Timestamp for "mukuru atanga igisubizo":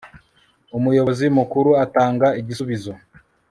1.37-2.93